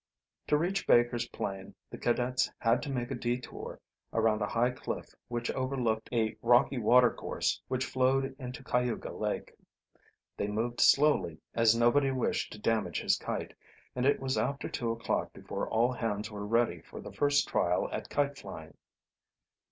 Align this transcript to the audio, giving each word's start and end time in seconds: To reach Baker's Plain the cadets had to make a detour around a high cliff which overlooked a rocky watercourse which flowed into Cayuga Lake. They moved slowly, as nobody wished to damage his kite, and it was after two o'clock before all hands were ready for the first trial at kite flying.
To 0.47 0.57
reach 0.57 0.87
Baker's 0.87 1.27
Plain 1.29 1.75
the 1.91 1.97
cadets 1.99 2.51
had 2.57 2.81
to 2.81 2.89
make 2.91 3.11
a 3.11 3.13
detour 3.13 3.79
around 4.11 4.41
a 4.41 4.47
high 4.47 4.71
cliff 4.71 5.13
which 5.27 5.51
overlooked 5.51 6.09
a 6.11 6.35
rocky 6.41 6.79
watercourse 6.79 7.61
which 7.67 7.85
flowed 7.85 8.35
into 8.39 8.63
Cayuga 8.63 9.11
Lake. 9.11 9.53
They 10.37 10.47
moved 10.47 10.81
slowly, 10.81 11.37
as 11.53 11.75
nobody 11.77 12.09
wished 12.09 12.51
to 12.53 12.57
damage 12.59 12.99
his 12.99 13.15
kite, 13.15 13.53
and 13.95 14.07
it 14.07 14.19
was 14.19 14.39
after 14.39 14.67
two 14.67 14.89
o'clock 14.91 15.33
before 15.33 15.69
all 15.69 15.91
hands 15.91 16.31
were 16.31 16.47
ready 16.47 16.81
for 16.81 16.99
the 16.99 17.13
first 17.13 17.47
trial 17.47 17.87
at 17.91 18.09
kite 18.09 18.39
flying. 18.39 18.73